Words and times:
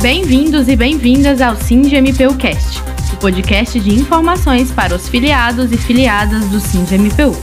Bem-vindos 0.00 0.68
e 0.68 0.76
bem-vindas 0.76 1.40
ao 1.40 1.56
SINDI-MPU 1.56 2.36
Cast, 2.36 2.80
o 3.12 3.16
podcast 3.16 3.80
de 3.80 3.90
informações 3.90 4.70
para 4.70 4.94
os 4.94 5.08
filiados 5.08 5.72
e 5.72 5.76
filiadas 5.76 6.48
do 6.50 6.60
SINDI-MPU. 6.60 7.34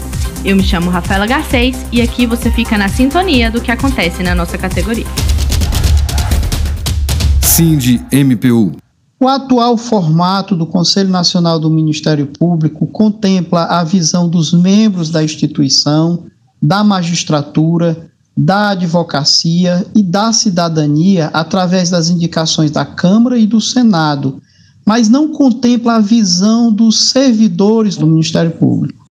Eu 0.46 0.56
me 0.56 0.64
chamo 0.64 0.90
Rafaela 0.90 1.28
Garcês 1.28 1.86
e 1.92 2.02
aqui 2.02 2.26
você 2.26 2.50
fica 2.50 2.78
na 2.78 2.88
sintonia 2.88 3.52
do 3.52 3.60
que 3.60 3.72
acontece 3.72 4.24
na 4.24 4.34
nossa 4.34 4.58
categoria. 4.58 5.06
SINDI-MPU 7.42 8.78
o 9.20 9.28
atual 9.28 9.78
formato 9.78 10.56
do 10.56 10.66
Conselho 10.66 11.10
Nacional 11.10 11.60
do 11.60 11.70
Ministério 11.70 12.28
Público 12.28 12.88
contempla 12.88 13.64
a 13.64 13.84
visão 13.84 14.30
dos 14.30 14.54
membros 14.54 15.10
da 15.10 15.24
instituição, 15.24 16.26
da 16.62 16.84
magistratura, 16.84 18.12
da 18.38 18.72
advocacia 18.72 19.86
e 19.96 20.04
da 20.04 20.34
cidadania 20.34 21.30
através 21.34 21.90
das 21.90 22.10
indicações 22.10 22.72
da 22.72 22.86
Câmara 22.86 23.38
e 23.38 23.48
do 23.48 23.62
Senado, 23.62 24.42
mas 24.86 25.10
não 25.10 25.32
contempla 25.32 25.96
a 25.96 26.00
visão 26.00 26.72
dos 26.72 27.10
servidores 27.10 27.96
do 27.96 28.06
Ministério 28.06 28.52
Público. 28.52 29.06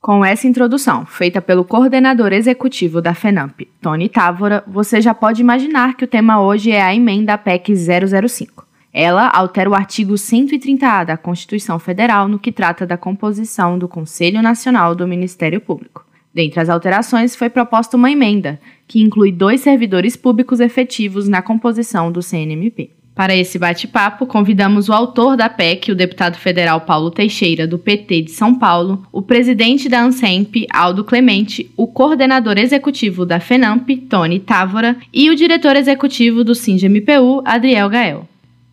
Com 0.00 0.24
essa 0.24 0.46
introdução, 0.46 1.06
feita 1.06 1.40
pelo 1.40 1.64
coordenador 1.64 2.32
executivo 2.32 3.00
da 3.00 3.14
FENAMP, 3.14 3.68
Tony 3.80 4.08
Távora, 4.08 4.62
você 4.66 5.00
já 5.00 5.14
pode 5.14 5.40
imaginar 5.40 5.96
que 5.96 6.04
o 6.04 6.08
tema 6.08 6.42
hoje 6.42 6.70
é 6.70 6.82
a 6.82 6.94
emenda 6.94 7.38
PEC 7.38 7.74
005. 7.74 8.66
Ela 8.92 9.28
altera 9.28 9.70
o 9.70 9.74
artigo 9.74 10.12
130A 10.12 11.06
da 11.06 11.16
Constituição 11.16 11.78
Federal 11.78 12.28
no 12.28 12.38
que 12.38 12.52
trata 12.52 12.86
da 12.86 12.98
composição 12.98 13.78
do 13.78 13.88
Conselho 13.88 14.42
Nacional 14.42 14.94
do 14.94 15.08
Ministério 15.08 15.60
Público. 15.60 16.03
Dentre 16.34 16.60
as 16.60 16.68
alterações, 16.68 17.36
foi 17.36 17.48
proposta 17.48 17.96
uma 17.96 18.10
emenda, 18.10 18.60
que 18.88 19.00
inclui 19.00 19.30
dois 19.30 19.60
servidores 19.60 20.16
públicos 20.16 20.58
efetivos 20.58 21.28
na 21.28 21.40
composição 21.40 22.10
do 22.10 22.20
CNMP. 22.20 22.90
Para 23.14 23.36
esse 23.36 23.60
bate-papo, 23.60 24.26
convidamos 24.26 24.88
o 24.88 24.92
autor 24.92 25.36
da 25.36 25.48
PEC, 25.48 25.92
o 25.92 25.94
deputado 25.94 26.36
federal 26.36 26.80
Paulo 26.80 27.12
Teixeira, 27.12 27.64
do 27.64 27.78
PT 27.78 28.22
de 28.22 28.32
São 28.32 28.58
Paulo, 28.58 29.06
o 29.12 29.22
presidente 29.22 29.88
da 29.88 30.02
ANSEMP, 30.02 30.66
Aldo 30.68 31.04
Clemente, 31.04 31.70
o 31.76 31.86
coordenador 31.86 32.58
executivo 32.58 33.24
da 33.24 33.38
FENAMP, 33.38 33.88
Tony 34.08 34.40
Távora, 34.40 34.96
e 35.12 35.30
o 35.30 35.36
diretor 35.36 35.76
executivo 35.76 36.42
do 36.42 36.56
SINGMPU, 36.56 37.42
Adriel 37.44 37.88
Gael. 37.88 38.28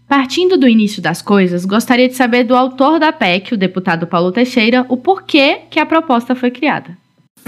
Partindo 0.08 0.58
do 0.58 0.68
início 0.68 1.03
das 1.03 1.22
coisas, 1.22 1.64
gostaria 1.64 2.08
de 2.08 2.16
saber 2.16 2.44
do 2.44 2.56
autor 2.56 3.00
da 3.00 3.14
PEC, 3.14 3.53
o 3.53 3.58
deputado 3.58 4.08
Paulo 4.08 4.31
Teixeira, 4.31 4.84
o 4.90 4.98
porquê 4.98 5.59
que 5.70 5.80
a 5.80 5.86
proposta 5.86 6.34
foi 6.34 6.50
criada. 6.50 6.98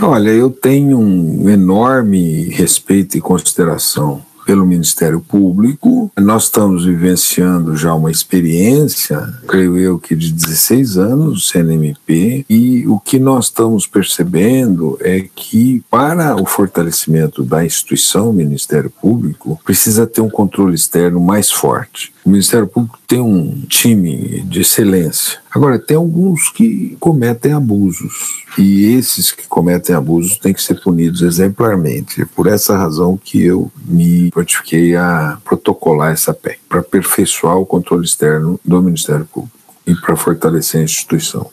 Olha, 0.02 0.30
eu 0.30 0.50
tenho 0.50 1.00
um 1.00 1.50
enorme 1.50 2.50
respeito 2.50 3.18
e 3.18 3.22
consideração 3.22 4.22
pelo 4.46 4.66
Ministério 4.66 5.22
Público. 5.22 6.12
Nós 6.20 6.44
estamos 6.44 6.86
vivenciando 6.86 7.76
já 7.76 7.94
uma 7.94 8.12
experiência, 8.12 9.34
creio 9.48 9.78
eu 9.78 9.98
que 9.98 10.16
de 10.16 10.32
16 10.32 10.98
anos, 10.98 11.34
do 11.34 11.40
CNMP, 11.40 12.46
e 12.50 12.88
o 12.88 13.00
que 13.00 13.20
nós 13.20 13.46
estamos 13.46 13.88
percebendo 13.88 14.98
é 15.02 15.26
que 15.34 15.84
para 15.90 16.36
o 16.36 16.46
fortalecimento 16.46 17.44
da 17.44 17.66
instituição 17.66 18.34
Ministério 18.34 18.90
Público, 18.90 19.60
precisa 19.64 20.06
ter 20.06 20.22
um 20.22 20.30
controle 20.30 20.76
externo 20.76 21.20
mais 21.20 21.52
forte. 21.52 22.13
O 22.26 22.30
Ministério 22.30 22.68
Público 22.68 22.98
tem 23.06 23.20
um 23.20 23.64
time 23.68 24.42
de 24.44 24.62
excelência. 24.62 25.40
Agora, 25.52 25.78
tem 25.78 25.98
alguns 25.98 26.50
que 26.50 26.96
cometem 27.00 27.52
abusos. 27.52 28.44
E 28.58 28.86
esses 28.86 29.32
que 29.32 29.46
cometem 29.46 29.94
abusos 29.94 30.38
têm 30.38 30.54
que 30.54 30.64
ser 30.64 30.80
punidos 30.82 31.22
exemplarmente. 31.22 32.22
É 32.22 32.26
por 32.26 32.48
essa 32.48 32.78
razão 32.78 33.18
que 33.18 33.44
eu 33.44 33.70
me 33.86 34.32
prontifiquei 34.32 34.96
a 34.96 35.38
protocolar 35.44 36.14
essa 36.14 36.34
PEC, 36.34 36.60
para 36.70 36.80
aperfeiçoar 36.80 37.58
o 37.58 37.66
controle 37.66 38.06
externo 38.06 38.60
do 38.64 38.82
Ministério 38.82 39.26
Público 39.26 39.58
e 39.86 39.94
para 39.94 40.16
fortalecer 40.16 40.80
a 40.80 40.86
instituição. 40.86 41.50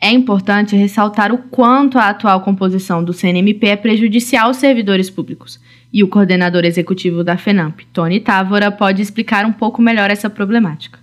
É 0.00 0.10
importante 0.10 0.74
ressaltar 0.74 1.30
o 1.30 1.36
quanto 1.36 1.98
a 1.98 2.08
atual 2.08 2.40
composição 2.40 3.04
do 3.04 3.12
CNMP 3.12 3.66
é 3.66 3.76
prejudicial 3.76 4.46
aos 4.46 4.56
servidores 4.56 5.10
públicos. 5.10 5.60
E 5.92 6.04
o 6.04 6.08
coordenador 6.08 6.64
executivo 6.64 7.24
da 7.24 7.36
FENAMP, 7.36 7.80
Tony 7.92 8.20
Távora, 8.20 8.70
pode 8.70 9.02
explicar 9.02 9.44
um 9.44 9.52
pouco 9.52 9.82
melhor 9.82 10.10
essa 10.10 10.30
problemática. 10.30 10.98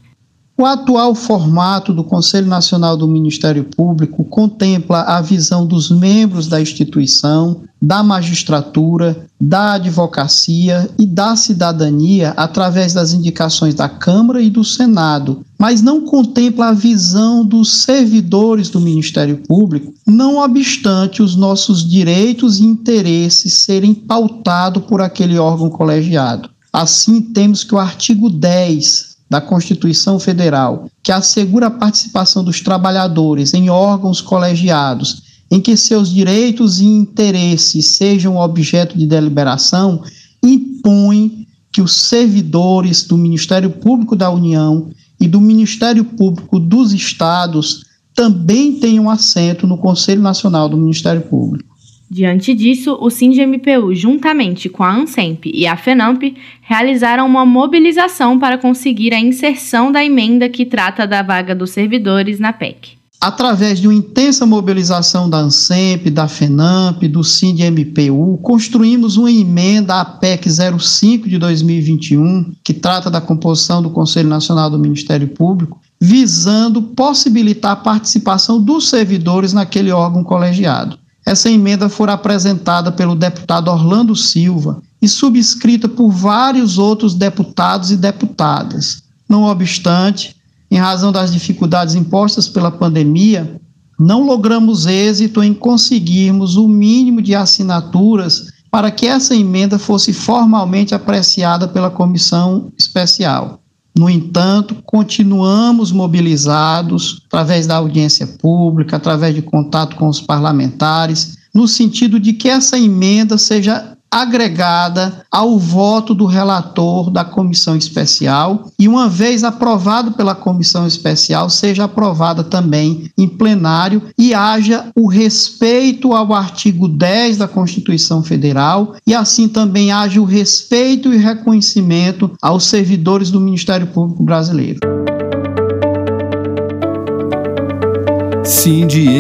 O 0.60 0.66
atual 0.66 1.14
formato 1.14 1.94
do 1.94 2.04
Conselho 2.04 2.48
Nacional 2.48 2.98
do 2.98 3.08
Ministério 3.08 3.64
Público 3.64 4.26
contempla 4.26 5.04
a 5.04 5.22
visão 5.22 5.68
dos 5.68 5.92
membros 5.92 6.48
da 6.48 6.60
instituição, 6.60 7.62
da 7.80 8.02
magistratura, 8.02 9.28
da 9.40 9.74
advocacia 9.74 10.90
e 10.98 11.06
da 11.06 11.36
cidadania 11.36 12.32
através 12.32 12.92
das 12.92 13.14
indicações 13.14 13.76
da 13.76 13.88
Câmara 13.88 14.42
e 14.42 14.50
do 14.50 14.64
Senado, 14.64 15.46
mas 15.58 15.82
não 15.82 16.02
contempla 16.02 16.68
a 16.68 16.74
visão 16.74 17.46
dos 17.46 17.84
servidores 17.84 18.70
do 18.70 18.80
Ministério 18.80 19.38
Público, 19.38 19.94
não 20.06 20.38
obstante 20.38 21.24
os 21.24 21.36
nossos 21.36 21.88
direitos 21.88 22.60
e 22.60 22.66
interesses 22.66 23.56
serem 23.64 23.94
pautados 23.94 24.84
por 24.86 25.02
aquele 25.02 25.38
órgão 25.38 25.70
colegiado. 25.70 26.50
Assim, 26.72 27.22
temos 27.22 27.64
que 27.64 27.74
o 27.74 27.80
artigo 27.80 28.30
10 28.30 29.18
da 29.30 29.42
Constituição 29.42 30.20
Federal, 30.20 30.90
que 31.02 31.12
assegura 31.12 31.68
a 31.68 31.72
participação 31.72 32.44
dos 32.44 32.62
trabalhadores 32.62 33.54
em 33.54 33.70
órgãos 33.70 34.22
colegiados 34.22 35.28
em 35.50 35.62
que 35.62 35.78
seus 35.78 36.14
direitos 36.14 36.80
e 36.80 36.86
interesses 36.86 37.96
sejam 37.96 38.38
objeto 38.38 38.98
de 38.98 39.06
deliberação, 39.06 40.04
impõe 40.44 41.48
que 41.72 41.82
os 41.82 41.94
servidores 41.94 43.04
do 43.04 43.18
Ministério 43.18 43.70
Público 43.70 44.16
da 44.16 44.30
União 44.30 44.90
e 45.20 45.28
do 45.28 45.42
Ministério 45.42 46.04
Público 46.04 46.60
dos 46.60 46.94
Estados 46.94 47.86
também 48.14 48.74
tenham 48.74 49.10
assento 49.10 49.68
no 49.68 49.78
Conselho 49.78 50.22
Nacional 50.22 50.68
do 50.68 50.78
Ministério 50.78 51.22
Público. 51.22 51.78
Diante 52.10 52.54
disso, 52.54 52.98
o 53.02 53.10
SINGMPU, 53.10 53.94
juntamente 53.94 54.70
com 54.70 54.82
a 54.82 54.96
ANSEMP 54.96 55.52
e 55.54 55.68
a 55.68 55.76
FENAMP, 55.76 56.36
realizaram 56.62 57.26
uma 57.26 57.46
mobilização 57.46 58.40
para 58.40 58.58
conseguir 58.58 59.14
a 59.14 59.20
inserção 59.20 59.92
da 59.92 60.04
emenda 60.04 60.48
que 60.48 60.66
trata 60.66 61.06
da 61.06 61.22
vaga 61.22 61.54
dos 61.54 61.72
servidores 61.72 62.40
na 62.40 62.54
PEC. 62.54 62.97
Através 63.20 63.80
de 63.80 63.88
uma 63.88 63.96
intensa 63.96 64.46
mobilização 64.46 65.28
da 65.28 65.40
ANSEMP, 65.40 66.12
da 66.12 66.28
FENAMP, 66.28 67.08
do 67.08 67.24
SINDMPU, 67.24 68.38
construímos 68.44 69.18
uma 69.18 69.32
emenda 69.32 70.00
à 70.00 70.06
PEC 70.06 70.48
05 70.80 71.28
de 71.28 71.40
2021, 71.40 72.54
que 72.64 72.76
trata 72.76 73.10
da 73.10 73.20
composição 73.20 73.82
do 73.82 73.90
Conselho 73.90 74.30
Nacional 74.30 74.70
do 74.70 74.78
Ministério 74.78 75.28
Público, 75.30 75.82
visando 76.00 76.80
possibilitar 76.80 77.72
a 77.72 77.78
participação 77.78 78.62
dos 78.62 78.88
servidores 78.88 79.52
naquele 79.52 79.92
órgão 79.92 80.24
colegiado. 80.24 81.00
Essa 81.26 81.50
emenda 81.50 81.90
foi 81.90 82.10
apresentada 82.10 82.92
pelo 82.92 83.16
deputado 83.16 83.70
Orlando 83.70 84.16
Silva 84.16 84.80
e 85.02 85.08
subscrita 85.08 85.90
por 85.90 86.12
vários 86.12 86.78
outros 86.78 87.16
deputados 87.16 87.90
e 87.90 87.98
deputadas. 87.98 89.02
Não 89.28 89.44
obstante, 89.44 90.37
em 90.70 90.78
razão 90.78 91.12
das 91.12 91.32
dificuldades 91.32 91.96
impostas 91.96 92.48
pela 92.48 92.72
pandemia, 92.72 93.60
não 94.00 94.26
logramos 94.26 94.86
êxito 94.86 95.42
em 95.42 95.54
conseguirmos 95.54 96.56
o 96.56 96.68
mínimo 96.68 97.22
de 97.22 97.34
assinaturas 97.34 98.48
para 98.70 98.92
que 98.92 99.08
essa 99.08 99.36
emenda 99.36 99.80
fosse 99.80 100.14
formalmente 100.14 100.94
apreciada 100.94 101.68
pela 101.68 101.90
comissão 101.90 102.72
especial. 102.78 103.62
No 103.98 104.08
entanto, 104.08 104.76
continuamos 104.86 105.92
mobilizados 105.92 107.24
através 107.26 107.66
da 107.66 107.78
audiência 107.78 108.28
pública, 108.28 108.98
através 108.98 109.34
de 109.34 109.42
contato 109.42 109.96
com 109.96 110.08
os 110.08 110.22
parlamentares, 110.22 111.36
no 111.54 111.68
sentido 111.68 112.20
de 112.20 112.34
que 112.34 112.48
essa 112.48 112.78
emenda 112.78 113.40
seja 113.40 113.97
agregada 114.12 115.26
ao 115.32 115.58
voto 115.58 116.14
do 116.14 116.26
relator 116.26 117.10
da 117.10 117.24
comissão 117.24 117.76
especial 117.76 118.72
e, 118.80 118.88
uma 118.88 119.08
vez 119.10 119.44
aprovado 119.44 120.14
pela 120.14 120.34
comissão 120.34 120.88
especial, 120.88 121.50
seja 121.50 121.84
aprovada 121.84 122.44
também 122.44 123.12
em 123.18 123.28
plenário 123.28 124.04
e 124.18 124.34
haja 124.34 124.88
o 124.96 125.08
respeito 125.08 126.14
ao 126.14 126.34
artigo 126.34 126.88
10 126.88 127.38
da 127.38 127.48
Constituição 127.48 128.24
Federal 128.24 128.96
e, 129.06 129.14
assim, 129.14 129.48
também 129.48 129.92
haja 129.92 130.22
o 130.22 130.26
respeito 130.26 131.14
e 131.14 131.18
reconhecimento 131.18 132.32
aos 132.42 132.66
servidores 132.66 133.30
do 133.30 133.42
Ministério 133.42 133.88
Público 133.88 134.24
Brasileiro. 134.24 134.80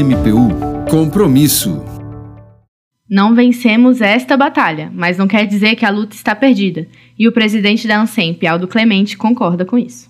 MPU 0.03 0.49
Compromisso 0.89 1.96
não 3.09 3.33
vencemos 3.33 4.01
esta 4.01 4.35
batalha, 4.35 4.91
mas 4.93 5.17
não 5.17 5.27
quer 5.27 5.45
dizer 5.45 5.75
que 5.75 5.85
a 5.85 5.89
luta 5.89 6.13
está 6.15 6.35
perdida, 6.35 6.85
e 7.17 7.25
o 7.27 7.31
presidente 7.31 7.87
da 7.87 8.01
ANSEMP, 8.01 8.45
Aldo 8.45 8.67
Clemente, 8.67 9.17
concorda 9.17 9.63
com 9.63 9.77
isso. 9.77 10.09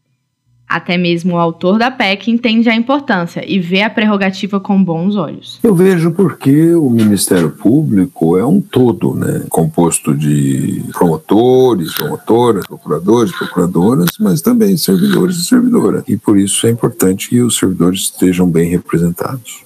Até 0.69 1.00
mesmo 1.00 1.33
o 1.33 1.38
autor 1.39 1.80
da 1.80 1.89
PEC 1.89 2.30
entende 2.30 2.69
a 2.69 2.75
importância 2.75 3.44
e 3.44 3.60
vê 3.60 3.81
a 3.81 3.89
prerrogativa 3.89 4.60
com 4.60 4.83
bons 4.83 5.16
olhos. 5.16 5.60
Eu 5.63 5.74
vejo 5.74 6.12
porque 6.12 6.75
o 6.75 6.92
Ministério 6.92 7.50
Público 7.50 8.38
é 8.38 8.45
um 8.45 8.62
todo, 8.62 9.16
né? 9.16 9.45
Composto 9.50 10.16
de 10.16 10.83
promotores, 10.94 11.95
promotoras, 11.95 12.68
procuradores, 12.68 13.31
procuradoras, 13.36 14.10
mas 14.19 14.42
também 14.42 14.77
servidores 14.77 15.38
e 15.38 15.45
servidoras. 15.45 16.04
E 16.07 16.16
por 16.16 16.38
isso 16.38 16.68
é 16.68 16.69
importante 16.69 17.30
que 17.30 17.42
os 17.42 17.57
servidores 17.57 18.01
estejam 18.01 18.48
bem 18.48 18.69
representados. 18.69 19.63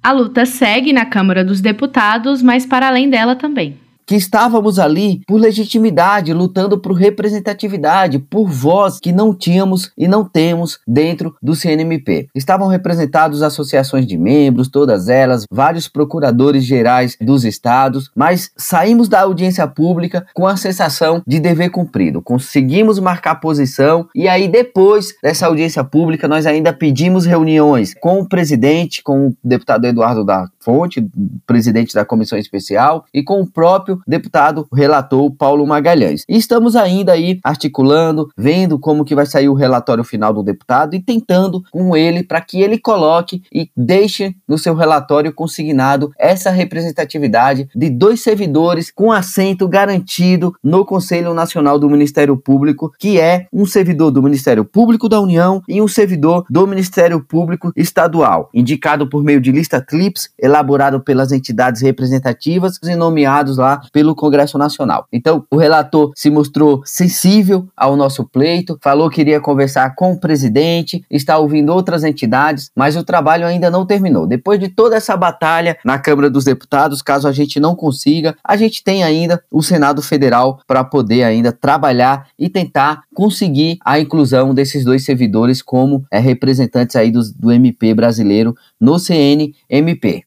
A 0.00 0.12
luta 0.12 0.46
segue 0.46 0.92
na 0.92 1.04
Câmara 1.04 1.44
dos 1.44 1.60
Deputados, 1.60 2.42
mas 2.42 2.64
para 2.64 2.86
além 2.86 3.10
dela 3.10 3.34
também 3.34 3.76
que 4.06 4.14
estávamos 4.14 4.78
ali 4.78 5.22
por 5.26 5.40
legitimidade, 5.40 6.32
lutando 6.32 6.78
por 6.78 6.92
representatividade, 6.92 8.18
por 8.18 8.48
voz 8.48 8.98
que 9.00 9.12
não 9.12 9.34
tínhamos 9.34 9.90
e 9.96 10.06
não 10.06 10.24
temos 10.24 10.78
dentro 10.86 11.36
do 11.42 11.54
CNMP. 11.54 12.28
Estavam 12.34 12.68
representados 12.68 13.42
associações 13.42 14.06
de 14.06 14.16
membros, 14.16 14.68
todas 14.68 15.08
elas, 15.08 15.44
vários 15.50 15.88
procuradores 15.88 16.64
gerais 16.64 17.16
dos 17.20 17.44
estados, 17.44 18.10
mas 18.14 18.50
saímos 18.56 19.08
da 19.08 19.22
audiência 19.22 19.66
pública 19.66 20.26
com 20.34 20.46
a 20.46 20.56
sensação 20.56 21.22
de 21.26 21.40
dever 21.40 21.70
cumprido. 21.70 22.22
Conseguimos 22.22 22.98
marcar 22.98 23.36
posição 23.36 24.08
e 24.14 24.28
aí 24.28 24.48
depois 24.48 25.14
dessa 25.22 25.46
audiência 25.46 25.82
pública 25.84 26.28
nós 26.28 26.46
ainda 26.46 26.72
pedimos 26.72 27.26
reuniões 27.26 27.94
com 28.00 28.20
o 28.20 28.28
presidente, 28.28 29.02
com 29.02 29.28
o 29.28 29.36
deputado 29.42 29.84
Eduardo 29.86 30.24
da 30.24 30.48
Fonte, 30.60 31.06
presidente 31.46 31.94
da 31.94 32.04
comissão 32.04 32.38
especial, 32.38 33.04
e 33.12 33.22
com 33.22 33.40
o 33.40 33.46
próprio 33.46 33.93
próprio 33.94 34.02
deputado 34.06 34.66
relator 34.72 35.30
Paulo 35.30 35.66
Magalhães. 35.66 36.24
E 36.28 36.36
estamos 36.36 36.74
ainda 36.76 37.12
aí 37.12 37.38
articulando, 37.44 38.28
vendo 38.36 38.78
como 38.78 39.04
que 39.04 39.14
vai 39.14 39.26
sair 39.26 39.48
o 39.48 39.54
relatório 39.54 40.02
final 40.02 40.32
do 40.32 40.42
deputado 40.42 40.94
e 40.94 41.00
tentando 41.00 41.62
com 41.70 41.96
ele 41.96 42.22
para 42.22 42.40
que 42.40 42.60
ele 42.60 42.78
coloque 42.78 43.42
e 43.52 43.70
deixe 43.76 44.34
no 44.48 44.58
seu 44.58 44.74
relatório 44.74 45.32
consignado 45.32 46.12
essa 46.18 46.50
representatividade 46.50 47.68
de 47.74 47.90
dois 47.90 48.20
servidores 48.20 48.90
com 48.90 49.12
assento 49.12 49.68
garantido 49.68 50.54
no 50.62 50.84
Conselho 50.84 51.34
Nacional 51.34 51.78
do 51.78 51.90
Ministério 51.90 52.36
Público, 52.36 52.92
que 52.98 53.20
é 53.20 53.46
um 53.52 53.66
servidor 53.66 54.10
do 54.10 54.22
Ministério 54.22 54.64
Público 54.64 55.08
da 55.08 55.20
União 55.20 55.62
e 55.68 55.80
um 55.80 55.88
servidor 55.88 56.44
do 56.48 56.66
Ministério 56.66 57.20
Público 57.20 57.72
Estadual, 57.76 58.50
indicado 58.54 59.08
por 59.08 59.22
meio 59.22 59.40
de 59.40 59.52
lista 59.52 59.80
CLIPS, 59.80 60.30
elaborado 60.38 61.00
pelas 61.00 61.32
entidades 61.32 61.82
representativas 61.82 62.78
e 62.82 62.94
nomeados 62.94 63.58
lá 63.58 63.80
pelo 63.92 64.14
Congresso 64.14 64.58
Nacional. 64.58 65.06
Então, 65.12 65.44
o 65.50 65.56
relator 65.56 66.12
se 66.14 66.30
mostrou 66.30 66.82
sensível 66.84 67.66
ao 67.76 67.96
nosso 67.96 68.24
pleito, 68.24 68.78
falou 68.82 69.10
que 69.10 69.20
iria 69.20 69.40
conversar 69.40 69.94
com 69.94 70.12
o 70.12 70.20
presidente, 70.20 71.04
está 71.10 71.38
ouvindo 71.38 71.72
outras 71.72 72.04
entidades, 72.04 72.70
mas 72.74 72.96
o 72.96 73.04
trabalho 73.04 73.46
ainda 73.46 73.70
não 73.70 73.86
terminou. 73.86 74.26
Depois 74.26 74.58
de 74.58 74.68
toda 74.68 74.96
essa 74.96 75.16
batalha 75.16 75.76
na 75.84 75.98
Câmara 75.98 76.30
dos 76.30 76.44
Deputados, 76.44 77.02
caso 77.02 77.28
a 77.28 77.32
gente 77.32 77.60
não 77.60 77.74
consiga, 77.74 78.36
a 78.42 78.56
gente 78.56 78.82
tem 78.82 79.02
ainda 79.02 79.42
o 79.50 79.62
Senado 79.62 80.02
Federal 80.02 80.60
para 80.66 80.84
poder 80.84 81.24
ainda 81.24 81.52
trabalhar 81.52 82.28
e 82.38 82.48
tentar 82.48 83.02
conseguir 83.14 83.78
a 83.84 83.98
inclusão 83.98 84.54
desses 84.54 84.84
dois 84.84 85.04
servidores 85.04 85.62
como 85.62 86.04
é, 86.10 86.18
representantes 86.18 86.96
aí 86.96 87.10
do, 87.10 87.20
do 87.32 87.52
MP 87.52 87.94
brasileiro 87.94 88.54
no 88.80 88.98
CNMP. 88.98 90.24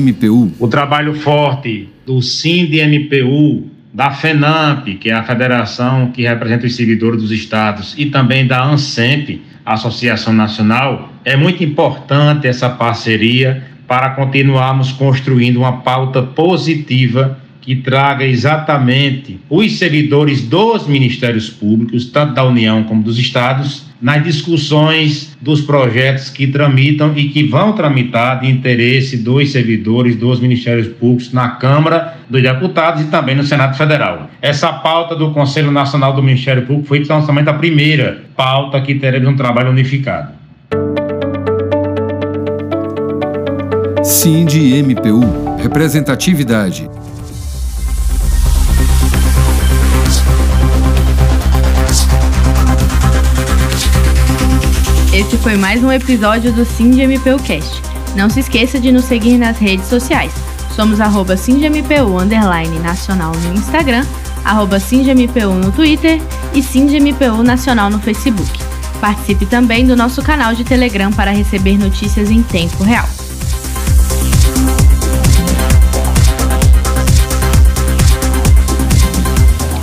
MPU. 0.00 0.50
O 0.58 0.66
trabalho 0.66 1.14
forte 1.14 1.90
do 2.06 2.22
MPU, 2.86 3.68
da 3.92 4.10
FENAMP, 4.10 4.94
que 4.96 5.10
é 5.10 5.12
a 5.12 5.22
federação 5.22 6.10
que 6.10 6.22
representa 6.22 6.66
os 6.66 6.74
servidores 6.74 7.20
dos 7.20 7.30
estados, 7.30 7.94
e 7.98 8.06
também 8.06 8.46
da 8.46 8.64
ANSEMP, 8.64 9.42
Associação 9.64 10.32
Nacional, 10.32 11.12
é 11.22 11.36
muito 11.36 11.62
importante 11.62 12.46
essa 12.46 12.70
parceria 12.70 13.62
para 13.86 14.10
continuarmos 14.10 14.90
construindo 14.92 15.58
uma 15.58 15.82
pauta 15.82 16.22
positiva 16.22 17.39
que 17.60 17.76
traga 17.76 18.24
exatamente 18.24 19.38
os 19.48 19.78
servidores 19.78 20.42
dos 20.42 20.86
ministérios 20.86 21.50
públicos, 21.50 22.06
tanto 22.06 22.34
da 22.34 22.44
União 22.44 22.84
como 22.84 23.02
dos 23.02 23.18
estados, 23.18 23.90
nas 24.00 24.24
discussões 24.24 25.36
dos 25.40 25.60
projetos 25.60 26.30
que 26.30 26.46
tramitam 26.46 27.12
e 27.14 27.28
que 27.28 27.42
vão 27.42 27.74
tramitar 27.74 28.40
de 28.40 28.50
interesse 28.50 29.18
dos 29.18 29.52
servidores 29.52 30.16
dos 30.16 30.40
ministérios 30.40 30.88
públicos 30.88 31.32
na 31.32 31.50
Câmara 31.50 32.16
dos 32.28 32.42
Deputados 32.42 33.02
e 33.02 33.06
também 33.06 33.34
no 33.34 33.44
Senado 33.44 33.76
Federal. 33.76 34.30
Essa 34.40 34.72
pauta 34.72 35.14
do 35.14 35.32
Conselho 35.32 35.70
Nacional 35.70 36.14
do 36.14 36.22
Ministério 36.22 36.62
Público 36.62 36.88
foi 36.88 36.98
então 36.98 37.24
somente 37.26 37.50
a 37.50 37.54
primeira 37.54 38.24
pauta 38.34 38.80
que 38.80 38.94
teremos 38.94 39.28
um 39.28 39.36
trabalho 39.36 39.70
unificado. 39.70 40.32
Sim 44.02 44.46
de 44.46 44.82
MPU, 44.82 45.56
representatividade. 45.58 46.88
Esse 55.30 55.38
foi 55.38 55.56
mais 55.56 55.80
um 55.84 55.92
episódio 55.92 56.52
do 56.52 56.64
SindMPU 56.64 57.40
Cast. 57.44 57.80
Não 58.16 58.28
se 58.28 58.40
esqueça 58.40 58.80
de 58.80 58.90
nos 58.90 59.04
seguir 59.04 59.38
nas 59.38 59.58
redes 59.58 59.86
sociais. 59.86 60.32
Somos 60.74 61.00
arroba 61.00 61.36
SindMPU 61.36 62.18
nacional 62.82 63.32
no 63.36 63.54
Instagram, 63.54 64.04
arroba 64.44 64.80
SindMPU 64.80 65.54
no 65.54 65.70
Twitter 65.70 66.20
e 66.52 66.60
SindMPU 66.60 67.44
nacional 67.44 67.90
no 67.90 68.00
Facebook. 68.00 68.50
Participe 69.00 69.46
também 69.46 69.86
do 69.86 69.94
nosso 69.94 70.20
canal 70.20 70.52
de 70.52 70.64
Telegram 70.64 71.12
para 71.12 71.30
receber 71.30 71.78
notícias 71.78 72.28
em 72.28 72.42
tempo 72.42 72.82
real. 72.82 73.08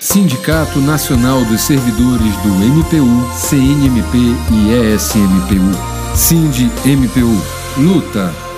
Sindicato 0.00 0.80
Nacional 0.80 1.44
dos 1.44 1.60
Servidores 1.60 2.34
do 2.38 2.48
MPU, 2.48 3.28
CNMP 3.36 4.16
e 4.50 4.94
ESMPU. 4.94 6.16
Sind 6.16 6.56
MPU. 6.86 7.38
Luta 7.76 8.49